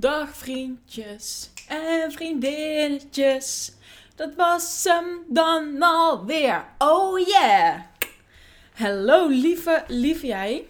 [0.00, 3.72] Dag vriendjes en vriendinnetjes.
[4.14, 6.64] Dat was hem dan alweer.
[6.78, 7.80] Oh yeah!
[8.72, 10.66] Hallo lieve, lieve jij.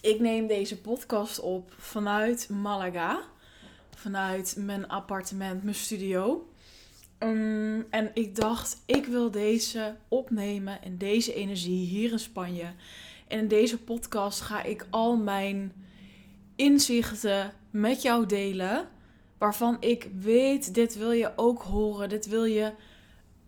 [0.00, 3.20] Ik neem deze podcast op vanuit Malaga.
[3.96, 6.48] Vanuit mijn appartement, mijn studio.
[7.18, 12.72] Um, en ik dacht, ik wil deze opnemen en deze energie hier in Spanje.
[13.28, 15.72] En in deze podcast ga ik al mijn
[16.56, 18.88] inzichten met jou delen.
[19.38, 22.08] Waarvan ik weet, dit wil je ook horen.
[22.08, 22.72] Dit wil je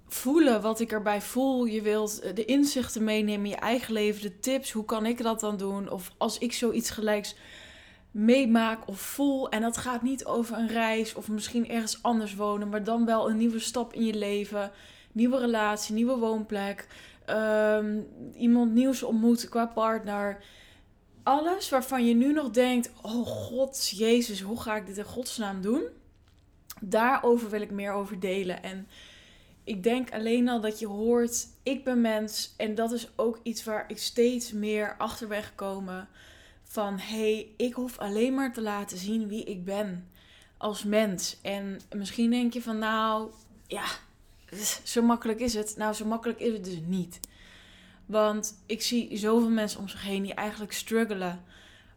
[0.08, 1.64] voelen wat ik erbij voel.
[1.64, 4.72] Je wilt de inzichten meenemen in je eigen leven, de tips.
[4.72, 5.90] Hoe kan ik dat dan doen?
[5.90, 7.36] Of als ik zoiets gelijks
[8.16, 9.48] meemaak of voel.
[9.48, 13.30] En dat gaat niet over een reis of misschien ergens anders wonen, maar dan wel
[13.30, 14.70] een nieuwe stap in je leven.
[15.12, 16.86] Nieuwe relatie, nieuwe woonplek.
[17.24, 18.00] Ehm,
[18.36, 20.44] iemand nieuws ontmoet qua partner.
[21.26, 25.60] Alles waarvan je nu nog denkt: Oh God, Jezus, hoe ga ik dit in godsnaam
[25.60, 25.82] doen?
[26.80, 28.62] Daarover wil ik meer over delen.
[28.62, 28.88] En
[29.64, 32.54] ik denk alleen al dat je hoort: Ik ben mens.
[32.56, 36.08] En dat is ook iets waar ik steeds meer achter ben gekomen
[36.62, 40.08] van hey, ik hoef alleen maar te laten zien wie ik ben
[40.56, 41.38] als mens.
[41.42, 43.30] En misschien denk je van nou,
[43.66, 43.84] ja,
[44.82, 45.74] zo makkelijk is het.
[45.76, 47.20] Nou, zo makkelijk is het dus niet.
[48.06, 51.44] Want ik zie zoveel mensen om zich heen die eigenlijk struggelen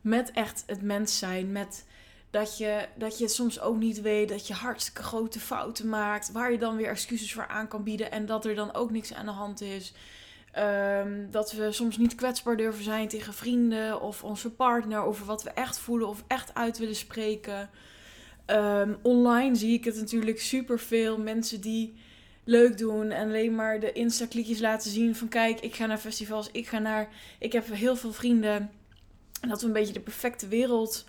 [0.01, 1.51] met echt het mens zijn.
[1.51, 1.85] Met
[2.29, 6.31] dat je, dat je soms ook niet weet dat je hartstikke grote fouten maakt.
[6.31, 8.11] Waar je dan weer excuses voor aan kan bieden.
[8.11, 9.93] En dat er dan ook niks aan de hand is.
[10.57, 15.43] Um, dat we soms niet kwetsbaar durven zijn tegen vrienden of onze partner over wat
[15.43, 17.69] we echt voelen of echt uit willen spreken.
[18.45, 21.95] Um, online zie ik het natuurlijk super veel mensen die
[22.49, 26.51] leuk doen en alleen maar de Insta-kliekjes laten zien van kijk, ik ga naar festivals,
[26.51, 27.07] ik ga naar,
[27.39, 28.71] ik heb heel veel vrienden.
[29.41, 31.05] En dat we een beetje de perfecte wereld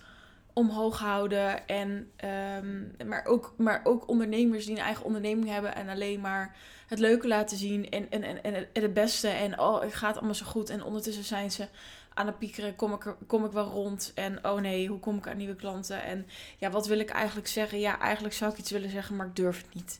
[0.53, 1.67] omhoog houden.
[1.67, 2.11] En,
[2.57, 6.55] um, maar, ook, maar ook ondernemers die een eigen onderneming hebben en alleen maar
[6.87, 9.27] het leuke laten zien en, en, en, en, het beste.
[9.27, 10.69] En oh, het gaat allemaal zo goed.
[10.69, 11.67] En ondertussen zijn ze
[12.13, 14.11] aan het piekeren, kom ik, kom ik wel rond?
[14.15, 16.03] En oh nee, hoe kom ik aan nieuwe klanten?
[16.03, 16.27] En
[16.57, 17.79] ja, wat wil ik eigenlijk zeggen?
[17.79, 19.99] Ja, eigenlijk zou ik iets willen zeggen, maar ik durf het niet.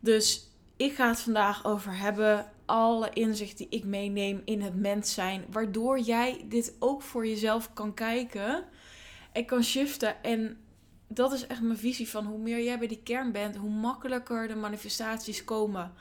[0.00, 2.50] Dus ik ga het vandaag over hebben.
[2.66, 5.44] Alle inzichten die ik meeneem in het mens zijn.
[5.50, 8.64] Waardoor jij dit ook voor jezelf kan kijken.
[9.32, 10.22] En kan shiften.
[10.22, 10.58] En
[11.08, 14.48] dat is echt mijn visie van hoe meer jij bij die kern bent, hoe makkelijker
[14.48, 15.92] de manifestaties komen.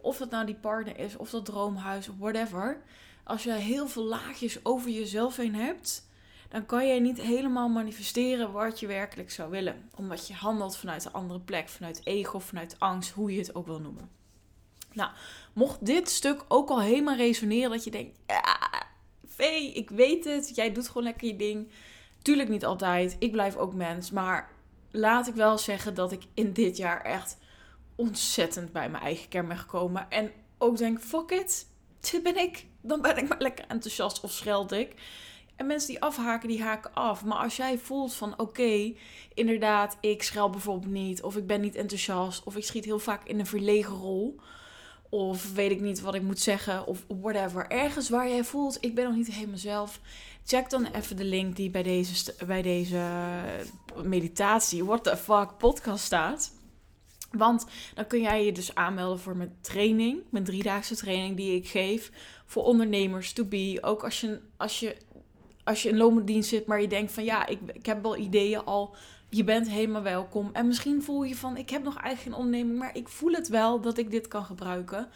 [0.00, 2.82] Of dat nou die partner is, of dat droomhuis, of whatever.
[3.24, 6.07] Als je heel veel laagjes over jezelf heen hebt,
[6.48, 9.90] dan kan jij niet helemaal manifesteren wat je werkelijk zou willen.
[9.94, 13.66] Omdat je handelt vanuit een andere plek, vanuit ego, vanuit angst, hoe je het ook
[13.66, 14.10] wil noemen.
[14.92, 15.10] Nou,
[15.52, 18.86] mocht dit stuk ook al helemaal resoneren, dat je denkt, ja,
[19.26, 21.68] Vee, ik weet het, jij doet gewoon lekker je ding.
[22.22, 24.50] Tuurlijk niet altijd, ik blijf ook mens, maar
[24.90, 27.38] laat ik wel zeggen dat ik in dit jaar echt
[27.94, 30.10] ontzettend bij mijn eigen kern ben gekomen.
[30.10, 31.66] En ook denk, fuck it,
[32.00, 32.66] dit ben ik.
[32.80, 34.94] Dan ben ik maar lekker enthousiast of scheld ik.
[35.58, 37.24] En mensen die afhaken, die haken af.
[37.24, 38.94] Maar als jij voelt van oké,
[39.34, 41.22] inderdaad, ik schel bijvoorbeeld niet.
[41.22, 42.44] Of ik ben niet enthousiast.
[42.44, 44.40] Of ik schiet heel vaak in een verlegen rol.
[45.08, 46.86] Of weet ik niet wat ik moet zeggen.
[46.86, 47.66] Of whatever.
[47.66, 50.00] Ergens waar jij voelt, ik ben nog niet helemaal zelf.
[50.44, 53.02] Check dan even de link die bij deze, bij deze
[54.04, 56.52] meditatie, what the fuck, podcast staat.
[57.30, 61.68] Want dan kun jij je dus aanmelden voor mijn training, mijn driedaagse training die ik
[61.68, 62.10] geef
[62.46, 63.78] voor ondernemers to be.
[63.80, 64.96] Ook als je, als je,
[65.68, 68.64] als je in loondienst zit, maar je denkt van ja, ik, ik heb wel ideeën
[68.64, 68.94] al.
[69.28, 70.50] Je bent helemaal welkom.
[70.52, 73.48] En misschien voel je van ik heb nog eigenlijk geen onderneming, maar ik voel het
[73.48, 75.08] wel dat ik dit kan gebruiken.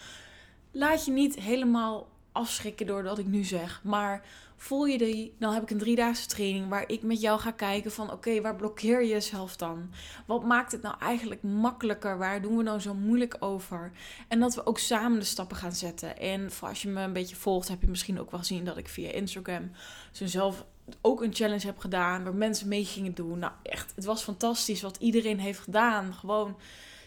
[0.70, 3.80] Laat je niet helemaal afschrikken door wat ik nu zeg.
[3.84, 4.24] Maar
[4.62, 7.93] voel je die, dan heb ik een driedaagse training waar ik met jou ga kijken
[7.93, 9.91] van oké, waar blokkeer je jezelf dan?
[10.27, 12.19] Wat maakt het nou eigenlijk makkelijker?
[12.19, 13.93] Waar doen we nou zo moeilijk over?
[14.28, 16.19] En dat we ook samen de stappen gaan zetten.
[16.19, 18.89] En als je me een beetje volgt, heb je misschien ook wel gezien dat ik
[18.89, 19.71] via Instagram
[20.12, 20.65] zo zelf
[21.00, 23.39] ook een challenge heb gedaan waar mensen mee gingen doen.
[23.39, 26.15] Nou echt, het was fantastisch wat iedereen heeft gedaan.
[26.15, 26.56] Gewoon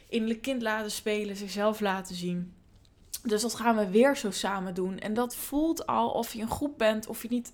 [0.09, 2.53] innerlijk kind laten spelen, zichzelf laten zien.
[3.23, 4.99] Dus dat gaan we weer zo samen doen.
[4.99, 7.53] En dat voelt al of je een groep bent, of je niet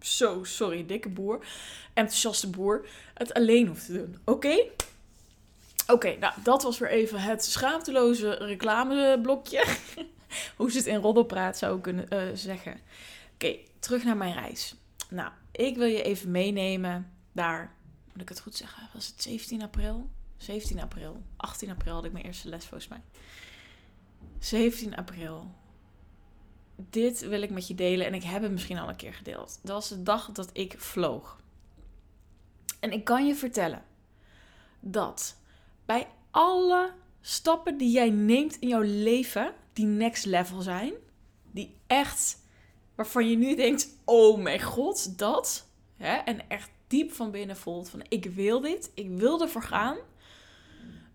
[0.00, 1.46] zo, sorry, dikke boer,
[1.94, 4.18] enthousiaste boer, het alleen hoeft te doen.
[4.24, 4.56] Oké?
[5.86, 9.64] Oké, nou, dat was weer even het schaamteloze reclameblokje.
[10.56, 12.80] Hoe ze het in roddelpraat zou kunnen uh, zeggen.
[13.34, 14.74] Oké, terug naar mijn reis.
[15.08, 17.74] Nou, ik wil je even meenemen daar,
[18.12, 20.10] moet ik het goed zeggen, was het 17 april?
[20.36, 23.00] 17 april, 18 april had ik mijn eerste les volgens mij.
[24.38, 25.50] 17 april.
[26.76, 29.58] Dit wil ik met je delen en ik heb het misschien al een keer gedeeld.
[29.62, 31.40] Dat was de dag dat ik vloog.
[32.80, 33.84] En ik kan je vertellen,
[34.80, 35.36] dat
[35.84, 40.92] bij alle stappen die jij neemt in jouw leven, die next level zijn,
[41.52, 42.38] die echt
[42.94, 45.68] waarvan je nu denkt: oh mijn god, dat.
[45.96, 46.14] Hè?
[46.14, 49.96] En echt diep van binnen voelt van ik wil dit, ik wil ervoor gaan.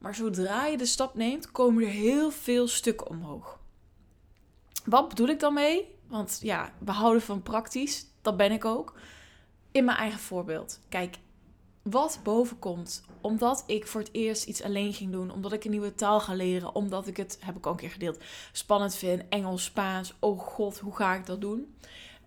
[0.02, 3.60] Maar zodra je de stap neemt, komen er heel veel stukken omhoog.
[4.86, 5.96] Wat bedoel ik dan mee?
[6.08, 9.00] Want ja, we houden van praktisch, dat ben ik ook.
[9.72, 10.80] In mijn eigen voorbeeld.
[10.90, 11.18] Kijk,
[11.82, 15.72] wat boven komt, omdat ik voor het eerst iets alleen ging doen, omdat ik een
[15.72, 19.24] nieuwe taal ga leren, omdat ik het, heb ik al een keer gedeeld, spannend vind,
[19.30, 21.76] Engels, Spaans, oh god, hoe ga ik dat doen?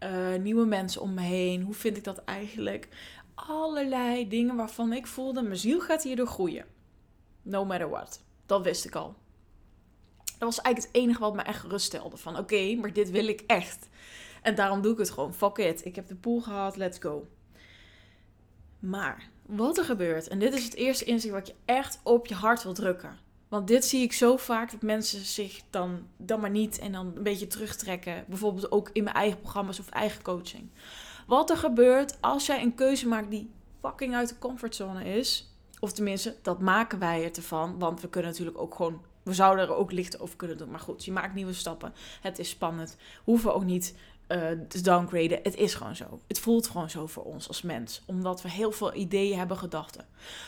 [0.00, 2.88] Uh, nieuwe mensen om me heen, hoe vind ik dat eigenlijk?
[3.35, 6.74] Allerlei dingen waarvan ik voelde, mijn ziel gaat hierdoor groeien.
[7.44, 8.23] No matter what.
[8.46, 9.14] Dat wist ik al.
[10.25, 12.17] Dat was eigenlijk het enige wat me echt geruststelde.
[12.17, 13.88] Van oké, maar dit wil ik echt.
[14.43, 15.35] En daarom doe ik het gewoon.
[15.35, 15.85] Fuck it.
[15.85, 16.76] Ik heb de pool gehad.
[16.76, 17.29] Let's go.
[18.79, 22.35] Maar wat er gebeurt, en dit is het eerste inzicht wat je echt op je
[22.35, 23.19] hart wil drukken.
[23.49, 27.12] Want dit zie ik zo vaak dat mensen zich dan, dan maar niet en dan
[27.17, 28.25] een beetje terugtrekken.
[28.29, 30.70] Bijvoorbeeld ook in mijn eigen programma's of eigen coaching.
[31.26, 33.50] Wat er gebeurt als jij een keuze maakt die
[33.81, 35.54] fucking uit de comfortzone is.
[35.85, 37.79] Of tenminste, dat maken wij het ervan.
[37.79, 39.01] Want we kunnen natuurlijk ook gewoon.
[39.23, 40.71] We zouden er ook licht over kunnen doen.
[40.71, 41.95] Maar goed, je maakt nieuwe stappen.
[42.21, 42.97] Het is spannend.
[43.25, 43.95] Hoeven we ook niet
[44.29, 44.39] uh,
[44.69, 45.41] te downgraden.
[45.43, 46.21] Het is gewoon zo.
[46.27, 48.03] Het voelt gewoon zo voor ons als mens.
[48.07, 50.07] Omdat we heel veel ideeën hebben, gedachten.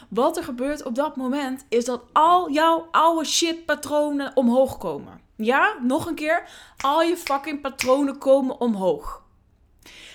[0.08, 5.20] Wat er gebeurt op dat moment is dat al jouw oude shit patronen omhoog komen.
[5.34, 6.48] Ja, nog een keer.
[6.76, 9.22] Al je fucking patronen komen omhoog.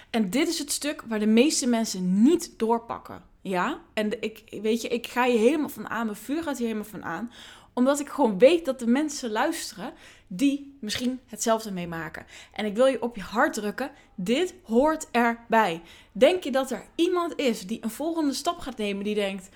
[0.09, 3.29] En dit is het stuk waar de meeste mensen niet doorpakken.
[3.41, 6.05] Ja, en ik, weet je, ik ga je helemaal van aan.
[6.05, 7.31] Mijn vuur gaat hier helemaal van aan
[7.73, 9.93] omdat ik gewoon weet dat de mensen luisteren
[10.33, 12.25] die misschien hetzelfde meemaken.
[12.53, 15.81] En ik wil je op je hart drukken, dit hoort erbij.
[16.11, 19.49] Denk je dat er iemand is die een volgende stap gaat nemen die denkt,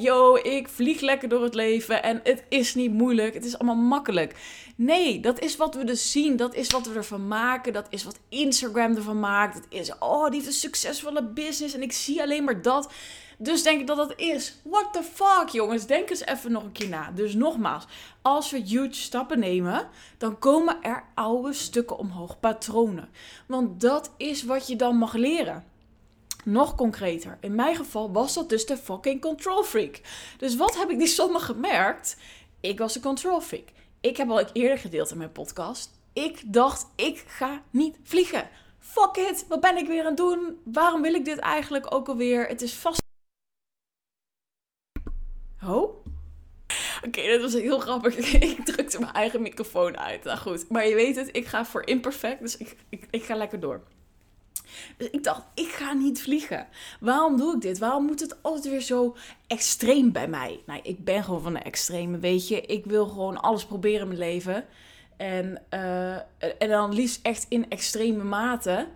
[0.00, 3.84] yo, ik vlieg lekker door het leven en het is niet moeilijk, het is allemaal
[3.84, 4.34] makkelijk.
[4.76, 8.04] Nee, dat is wat we dus zien, dat is wat we ervan maken, dat is
[8.04, 9.54] wat Instagram ervan maakt.
[9.54, 12.92] Dat is, oh, die heeft een succesvolle business en ik zie alleen maar dat.
[13.42, 14.60] Dus denk ik dat dat is.
[14.64, 15.86] What the fuck, jongens?
[15.86, 17.10] Denk eens even nog een keer na.
[17.14, 17.84] Dus nogmaals,
[18.22, 19.88] als we huge stappen nemen,
[20.18, 23.08] dan komen er oude stukken omhoog, patronen.
[23.46, 25.64] Want dat is wat je dan mag leren.
[26.44, 30.00] Nog concreter, in mijn geval was dat dus de fucking control freak.
[30.38, 32.16] Dus wat heb ik die zondag gemerkt?
[32.60, 33.68] Ik was de control freak.
[34.00, 35.90] Ik heb al eerder gedeeld in mijn podcast.
[36.12, 38.48] Ik dacht, ik ga niet vliegen.
[38.78, 40.60] Fuck it, wat ben ik weer aan het doen?
[40.64, 42.46] Waarom wil ik dit eigenlijk ook alweer?
[42.46, 43.00] Het is vast
[45.64, 46.01] Oh?
[47.06, 48.16] Oké, dat was heel grappig.
[48.50, 50.24] ik drukte mijn eigen microfoon uit.
[50.24, 53.34] Nou goed, maar je weet het, ik ga voor imperfect, dus ik, ik, ik ga
[53.34, 53.80] lekker door.
[54.96, 56.66] Dus ik dacht, ik ga niet vliegen.
[57.00, 57.78] Waarom doe ik dit?
[57.78, 59.16] Waarom moet het altijd weer zo
[59.46, 60.62] extreem bij mij?
[60.66, 62.60] Nou, ik ben gewoon van de extreme, weet je.
[62.60, 64.64] Ik wil gewoon alles proberen in mijn leven.
[65.16, 66.14] En, uh,
[66.58, 68.88] en dan liefst echt in extreme mate.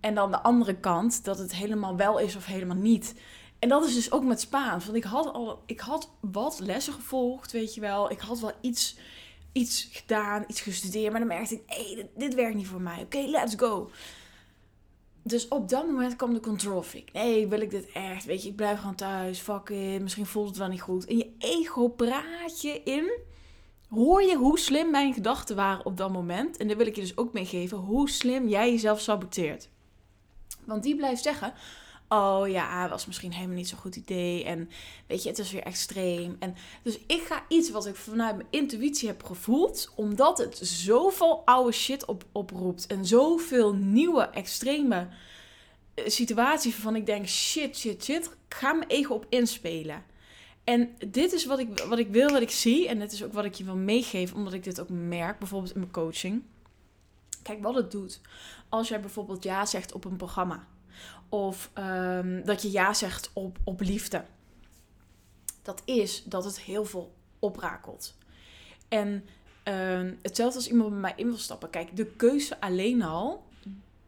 [0.00, 3.14] En dan de andere kant, dat het helemaal wel is of helemaal niet.
[3.58, 4.84] En dat is dus ook met Spaans.
[4.84, 8.10] Want ik had al, ik had wat lessen gevolgd, weet je wel.
[8.10, 8.96] Ik had wel iets,
[9.52, 11.10] iets gedaan, iets gestudeerd.
[11.10, 13.02] Maar dan merkte ik, hé, hey, dit, werkt niet voor mij.
[13.02, 13.90] Oké, let's go.
[15.22, 17.12] Dus op dat moment kwam de control freak.
[17.12, 18.24] Nee, wil ik dit echt?
[18.24, 19.38] Weet je, ik blijf gewoon thuis.
[19.38, 20.02] Fuck it.
[20.02, 21.06] Misschien voelt het wel niet goed.
[21.06, 23.10] En je ego praat je in.
[23.88, 26.56] Hoor je hoe slim mijn gedachten waren op dat moment?
[26.56, 27.78] En daar wil ik je dus ook meegeven.
[27.78, 29.68] Hoe slim jij jezelf saboteert.
[30.64, 31.54] Want die blijft zeggen
[32.08, 34.44] oh ja, was misschien helemaal niet zo'n goed idee.
[34.44, 34.70] En
[35.06, 36.36] weet je, het is weer extreem.
[36.38, 41.42] En dus ik ga iets wat ik vanuit mijn intuïtie heb gevoeld, omdat het zoveel
[41.44, 45.08] oude shit op, oproept en zoveel nieuwe extreme
[45.94, 50.04] eh, situaties waarvan ik denk, shit, shit, shit, ik ga mijn ego op inspelen.
[50.64, 52.88] En dit is wat ik, wat ik wil, wat ik zie.
[52.88, 55.74] En dit is ook wat ik je wil meegeven, omdat ik dit ook merk, bijvoorbeeld
[55.74, 56.42] in mijn coaching.
[57.42, 58.20] Kijk wat het doet.
[58.68, 60.66] Als jij bijvoorbeeld ja zegt op een programma
[61.36, 64.24] of ehm, dat je ja zegt op, op liefde.
[65.62, 68.16] Dat is dat het heel veel oprakelt.
[68.88, 69.24] En
[69.64, 71.70] uh, hetzelfde als iemand bij mij in wil stappen.
[71.70, 73.46] Kijk, de keuze alleen al,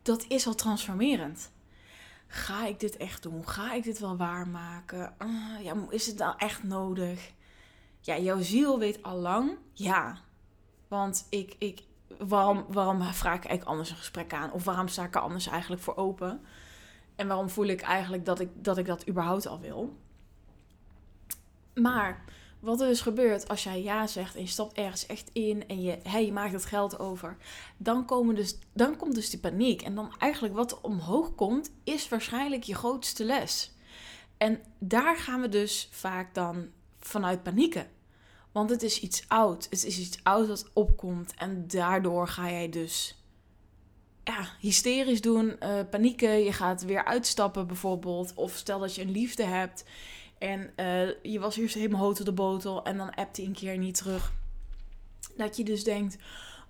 [0.02, 1.50] dat is al transformerend.
[2.26, 3.48] Ga ik dit echt doen?
[3.48, 5.14] Ga ik dit wel waarmaken?
[5.22, 7.32] Uh, ja, is het nou echt nodig?
[8.00, 10.18] Ja, jouw ziel weet al lang ja.
[10.88, 11.82] Want ik, ik,
[12.18, 14.52] waarom, waarom vraag ik eigenlijk anders een gesprek aan?
[14.52, 16.40] Of waarom sta ik er anders eigenlijk voor open?
[17.18, 19.96] En waarom voel ik eigenlijk dat ik dat, ik dat überhaupt al wil?
[21.74, 22.24] Maar
[22.60, 25.82] wat er dus gebeurt als jij ja zegt en je stapt ergens echt in en
[25.82, 27.36] je, hey, je maakt het geld over,
[27.76, 29.82] dan, komen dus, dan komt dus die paniek.
[29.82, 33.72] En dan eigenlijk wat er omhoog komt, is waarschijnlijk je grootste les.
[34.36, 36.68] En daar gaan we dus vaak dan
[37.00, 37.86] vanuit panieken.
[38.52, 39.64] Want het is iets oud.
[39.70, 41.34] Het is iets oud dat opkomt.
[41.34, 43.22] En daardoor ga jij dus
[44.28, 46.44] ja, hysterisch doen, uh, panieken.
[46.44, 48.32] Je gaat weer uitstappen bijvoorbeeld.
[48.34, 49.84] Of stel dat je een liefde hebt.
[50.38, 52.84] En uh, je was eerst helemaal hoog de botel.
[52.84, 54.32] En dan appt hij een keer niet terug.
[55.36, 56.16] Dat je dus denkt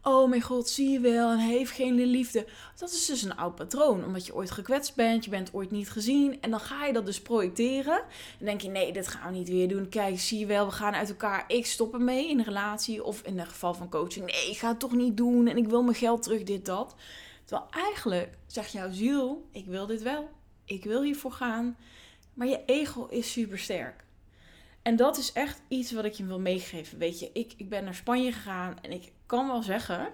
[0.02, 2.46] oh mijn god, zie je wel, en heeft geen liefde.
[2.76, 5.90] Dat is dus een oud patroon, omdat je ooit gekwetst bent, je bent ooit niet
[5.90, 6.40] gezien.
[6.40, 8.02] En dan ga je dat dus projecteren.
[8.38, 9.88] En denk je, nee, dit gaan we niet weer doen.
[9.88, 11.44] Kijk, zie je wel, we gaan uit elkaar.
[11.46, 14.26] Ik stop ermee in een relatie of in het geval van coaching.
[14.26, 16.94] Nee, ik ga het toch niet doen en ik wil mijn geld terug, dit, dat.
[17.48, 20.30] Terwijl eigenlijk zegt jouw ziel, ik wil dit wel.
[20.64, 21.76] Ik wil hiervoor gaan.
[22.34, 24.04] Maar je ego is super sterk.
[24.82, 26.98] En dat is echt iets wat ik je wil meegeven.
[26.98, 30.08] Weet je, ik, ik ben naar Spanje gegaan en ik kan wel zeggen,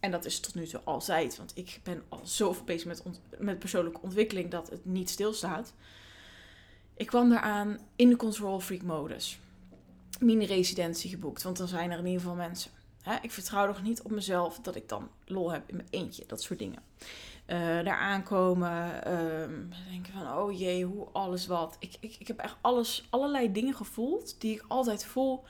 [0.00, 3.02] en dat is tot nu toe altijd, want ik ben al zoveel bezig met,
[3.38, 5.72] met persoonlijke ontwikkeling dat het niet stilstaat.
[6.96, 9.38] Ik kwam daaraan in de control freak modus.
[10.20, 12.70] Mini-residentie geboekt, want dan zijn er in ieder geval mensen.
[13.22, 16.42] Ik vertrouw nog niet op mezelf dat ik dan lol heb in mijn eentje, dat
[16.42, 16.82] soort dingen.
[17.46, 21.76] Uh, daar aankomen, um, denken van, oh jee, hoe alles wat.
[21.78, 25.44] Ik, ik, ik heb echt alles, allerlei dingen gevoeld die ik altijd voel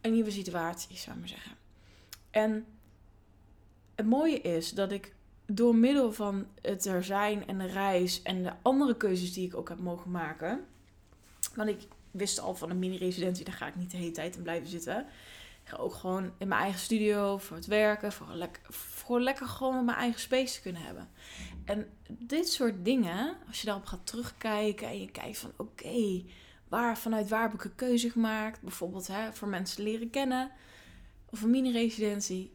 [0.00, 1.52] in nieuwe situaties, zou ik maar zeggen.
[2.30, 2.66] En
[3.94, 5.14] het mooie is dat ik
[5.46, 9.56] door middel van het er zijn en de reis en de andere keuzes die ik
[9.56, 10.64] ook heb mogen maken.
[11.54, 14.42] Want ik wist al van een mini-residentie, daar ga ik niet de hele tijd in
[14.42, 15.06] blijven zitten.
[15.64, 19.84] Ga ook gewoon in mijn eigen studio voor het werken, voor, lekker, voor lekker gewoon
[19.84, 21.08] mijn eigen space te kunnen hebben.
[21.64, 26.22] En dit soort dingen, als je daarop gaat terugkijken en je kijkt van oké,
[26.68, 28.60] waar, vanuit waar heb ik een keuze gemaakt?
[28.60, 30.50] Bijvoorbeeld hè, voor mensen leren kennen
[31.24, 32.52] of een mini-residentie.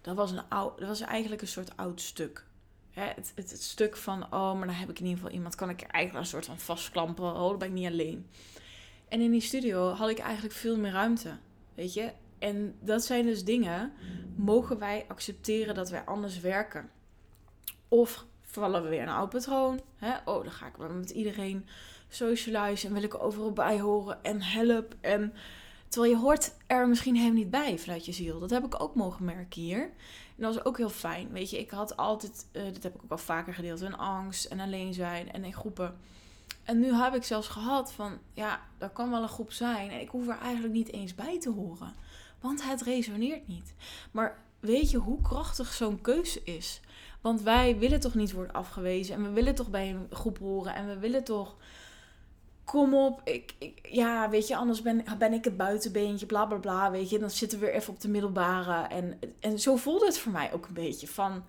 [0.00, 2.44] Dat was, een oud, dat was eigenlijk een soort oud stuk.
[2.90, 5.70] het, het, het, stuk van, oh, maar dan heb ik in ieder geval iemand, kan
[5.70, 7.24] ik er eigenlijk een soort van vastklampen.
[7.24, 8.26] Oh, dan ben ik niet alleen.
[9.08, 11.36] En in die studio had ik eigenlijk veel meer ruimte,
[11.74, 12.12] weet je.
[12.44, 13.92] En dat zijn dus dingen,
[14.36, 16.90] mogen wij accepteren dat wij anders werken?
[17.88, 19.80] Of vallen we weer in een oud patroon?
[19.96, 20.12] Hè?
[20.24, 21.66] Oh, dan ga ik maar met iedereen
[22.08, 25.32] socializen en wil ik overal bij horen en help en
[25.88, 28.38] Terwijl je hoort er misschien helemaal niet bij vanuit je ziel.
[28.38, 29.82] Dat heb ik ook mogen merken hier.
[30.36, 31.32] En dat was ook heel fijn.
[31.32, 34.44] Weet je, ik had altijd, uh, dat heb ik ook al vaker gedeeld, een angst
[34.44, 35.96] en alleen zijn en in groepen.
[36.64, 39.90] En nu heb ik zelfs gehad van, ja, dat kan wel een groep zijn.
[39.90, 41.94] En ik hoef er eigenlijk niet eens bij te horen.
[42.44, 43.74] Want het resoneert niet.
[44.10, 46.80] Maar weet je hoe krachtig zo'n keuze is?
[47.20, 49.14] Want wij willen toch niet worden afgewezen.
[49.14, 50.74] En we willen toch bij een groep horen.
[50.74, 51.56] En we willen toch
[52.64, 56.56] kom op, ik, ik, ja, weet je, anders ben, ben ik het buitenbeentje, bla bla
[56.56, 57.18] bla, weet je.
[57.18, 58.88] Dan zitten we weer even op de middelbare.
[58.88, 61.44] En, en zo voelde het voor mij ook een beetje van,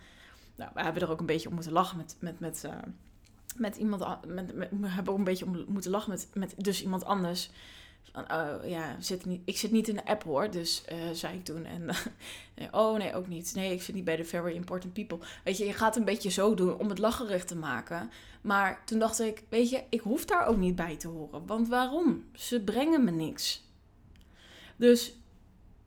[0.55, 2.71] nou, we hebben er ook een beetje om moeten lachen met, met, met, uh,
[3.55, 6.83] met iemand, met, met, we hebben ook een beetje om moeten lachen met, met dus
[6.83, 7.49] iemand anders.
[8.13, 11.43] Oh, ja, zit niet, ik zit niet in de app hoor, dus uh, zei ik
[11.43, 11.65] toen.
[11.65, 11.89] En
[12.71, 13.55] oh nee, ook niet.
[13.55, 15.19] Nee, ik zit niet bij de very important people.
[15.43, 18.11] Weet je, je gaat een beetje zo doen om het lacherig te maken.
[18.41, 21.45] Maar toen dacht ik, weet je, ik hoef daar ook niet bij te horen.
[21.45, 22.25] Want waarom?
[22.33, 23.63] Ze brengen me niks.
[24.75, 25.13] Dus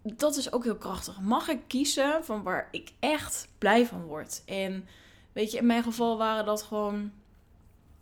[0.03, 1.21] dat is ook heel krachtig.
[1.21, 4.43] Mag ik kiezen van waar ik echt blij van word?
[4.47, 4.89] En
[5.33, 7.13] weet je, in mijn geval waren dat gewoon.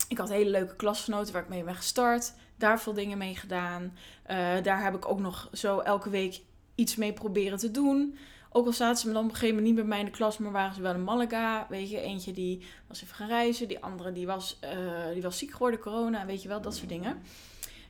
[0.09, 3.97] Ik had hele leuke klasgenoten waar ik mee ben gestart daar veel dingen mee gedaan.
[4.23, 6.41] Eh, daar heb ik ook nog zo elke week
[6.75, 8.19] iets mee proberen te doen.
[8.51, 10.17] Ook al zaten ze me dan op een gegeven moment niet bij mij in de
[10.17, 11.67] klas, maar waren ze wel in Malaga.
[11.69, 15.39] Weet je, eentje die was even gaan reizen, die andere die was, uh, die was
[15.39, 17.23] ziek geworden, corona, weet je wel, dat soort dingen.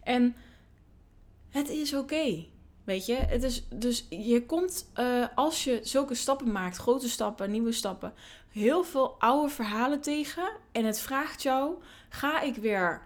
[0.03, 0.37] En
[1.51, 2.45] het is oké.
[2.85, 7.51] Weet je, het is dus je komt uh, als je zulke stappen maakt, grote stappen,
[7.51, 8.13] nieuwe stappen,
[8.51, 10.49] heel veel oude verhalen tegen.
[10.73, 11.75] En het vraagt jou:
[12.09, 13.03] ga ik weer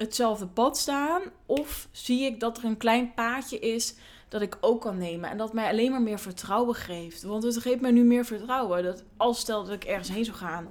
[0.00, 1.22] hetzelfde pad staan?
[1.46, 3.94] Of zie ik dat er een klein paadje is
[4.28, 7.22] dat ik ook kan nemen en dat mij alleen maar meer vertrouwen geeft?
[7.22, 10.36] Want het geeft mij nu meer vertrouwen dat als stel dat ik ergens heen zou
[10.36, 10.68] gaan,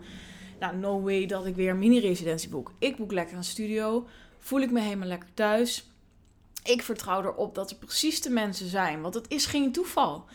[0.59, 2.71] nou, no way dat ik weer een mini-residentie boek.
[2.79, 4.07] Ik boek lekker een studio,
[4.39, 5.87] voel ik me helemaal lekker thuis.
[6.63, 10.25] Ik vertrouw erop dat er precies de mensen zijn, want het is geen toeval.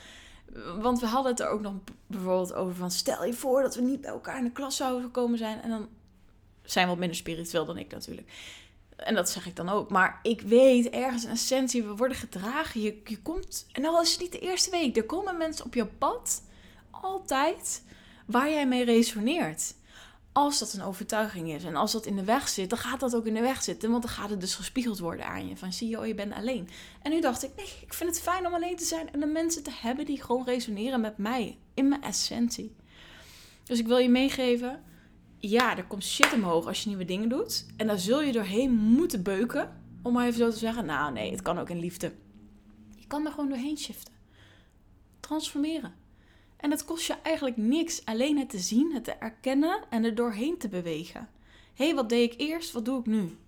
[0.81, 1.75] Want we hadden het er ook nog
[2.07, 2.91] bijvoorbeeld over van...
[2.91, 5.63] stel je voor dat we niet bij elkaar in de klas zouden komen zijn...
[5.63, 5.89] en dan
[6.63, 8.29] zijn wat minder spiritueel dan ik natuurlijk.
[8.97, 9.91] En dat zeg ik dan ook.
[9.91, 12.81] Maar ik weet ergens een essentie, we worden gedragen.
[12.81, 15.75] Je, je komt, en al is het niet de eerste week, er komen mensen op
[15.75, 16.43] je pad,
[16.91, 17.83] altijd,
[18.27, 19.75] waar jij mee resoneert.
[20.33, 23.15] Als dat een overtuiging is en als dat in de weg zit, dan gaat dat
[23.15, 23.91] ook in de weg zitten.
[23.91, 25.57] Want dan gaat het dus gespiegeld worden aan je.
[25.57, 26.69] Van zie je, oh, je bent alleen.
[27.03, 29.27] En nu dacht ik, nee, ik vind het fijn om alleen te zijn en de
[29.27, 31.59] mensen te hebben die gewoon resoneren met mij.
[31.75, 32.77] In mijn essentie.
[33.65, 34.83] Dus ik wil je meegeven,
[35.49, 37.67] ja, er komt shit omhoog als je nieuwe dingen doet.
[37.77, 39.83] En daar zul je doorheen moeten beuken.
[40.03, 40.87] Om maar even zo te zeggen.
[40.87, 42.13] Nou nee, het kan ook in liefde.
[42.97, 44.15] Je kan er gewoon doorheen shiften.
[45.21, 45.95] Transformeren.
[46.57, 48.05] En het kost je eigenlijk niks.
[48.05, 51.29] Alleen het te zien, het te erkennen en er doorheen te bewegen.
[51.75, 52.73] Hé, hey, wat deed ik eerst?
[52.73, 53.39] Wat doe ik nu?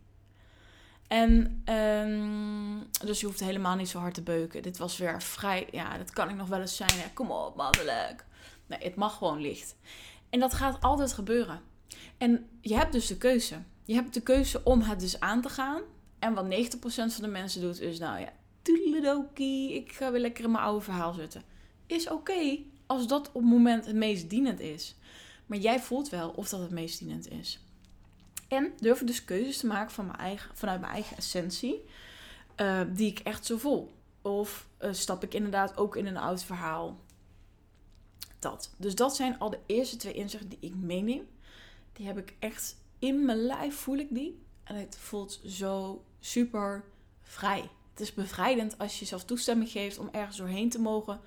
[1.08, 4.62] En um, dus je hoeft helemaal niet zo hard te beuken.
[4.62, 7.12] Dit was weer vrij, ja, dat kan ik nog wel eens zijn.
[7.14, 8.24] Kom op, mannelijk.
[8.66, 9.76] Nee, het mag gewoon licht.
[10.30, 11.60] En dat gaat altijd gebeuren.
[12.18, 13.62] En je hebt dus de keuze.
[13.84, 15.82] Je hebt de keuze om het dus aan te gaan.
[16.18, 20.44] En wat 90% van de mensen doet, is nou ja, toedeledokie, ik ga weer lekker
[20.44, 21.42] in mijn oude verhaal zitten.
[21.86, 24.96] Is oké als dat op het moment het meest dienend is.
[25.46, 27.60] Maar jij voelt wel of dat het meest dienend is.
[28.48, 31.84] En durf ik dus keuzes te maken van mijn eigen, vanuit mijn eigen essentie,
[32.56, 33.94] uh, die ik echt zo voel.
[34.22, 37.00] Of uh, stap ik inderdaad ook in een oud verhaal.
[38.38, 38.74] Dat.
[38.76, 41.26] Dus dat zijn al de eerste twee inzichten die ik meeneem.
[41.96, 44.42] Die heb ik echt in mijn lijf, voel ik die.
[44.64, 46.84] En het voelt zo super
[47.22, 47.70] vrij.
[47.90, 51.20] Het is bevrijdend als je jezelf toestemming geeft om ergens doorheen te mogen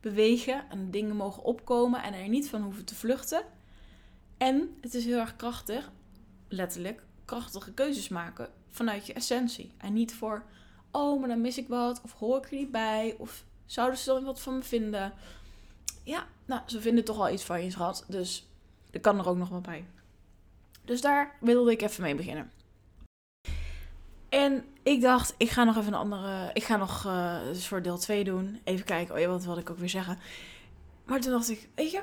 [0.00, 0.70] bewegen.
[0.70, 3.42] En dingen mogen opkomen en er niet van hoeven te vluchten.
[4.36, 5.90] En het is heel erg krachtig,
[6.48, 9.72] letterlijk, krachtige keuzes maken vanuit je essentie.
[9.76, 10.44] En niet voor,
[10.90, 12.00] oh, maar dan mis ik wat.
[12.02, 13.14] Of hoor ik er niet bij.
[13.18, 15.12] Of zouden ze dan wat van me vinden.
[16.02, 18.04] Ja, nou, ze vinden toch wel iets van je, schat.
[18.08, 18.46] Dus
[18.90, 19.84] er kan er ook nog wat bij.
[20.86, 22.50] Dus daar wilde ik even mee beginnen.
[24.28, 26.50] En ik dacht, ik ga nog even een andere.
[26.52, 28.60] Ik ga nog uh, dus voor deel 2 doen.
[28.64, 30.18] Even kijken, oh ja, wat wilde ik ook weer zeggen.
[31.04, 32.02] Maar toen dacht ik, weet je,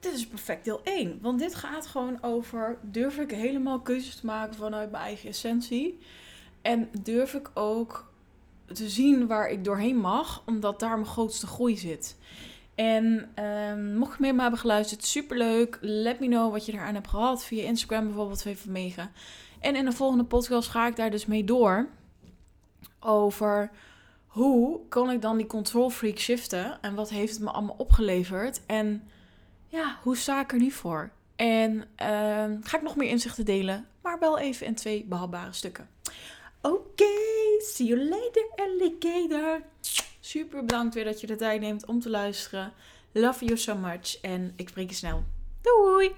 [0.00, 1.18] dit is perfect deel 1.
[1.22, 5.98] Want dit gaat gewoon over: durf ik helemaal keuzes te maken vanuit mijn eigen essentie?
[6.62, 8.10] En durf ik ook
[8.66, 12.16] te zien waar ik doorheen mag, omdat daar mijn grootste groei zit.
[12.74, 15.78] En um, mocht je maar hebben geluisterd, superleuk.
[15.80, 17.44] Let me know wat je eraan hebt gehad.
[17.44, 19.10] Via Instagram bijvoorbeeld, even mega.
[19.60, 21.88] En in de volgende podcast ga ik daar dus mee door.
[23.00, 23.70] Over
[24.26, 26.78] hoe kan ik dan die control freak shiften?
[26.80, 28.60] En wat heeft het me allemaal opgeleverd?
[28.66, 29.08] En
[29.66, 31.10] ja, hoe sta ik er nu voor?
[31.36, 31.84] En uh,
[32.62, 35.88] ga ik nog meer inzichten delen, maar wel even in twee behapbare stukken.
[36.62, 37.04] Oké,
[37.58, 39.62] see you later, alligator.
[40.32, 42.72] Super bedankt weer dat je de tijd neemt om te luisteren.
[43.12, 45.24] Love you so much en ik spreek je snel.
[45.60, 46.14] Doei!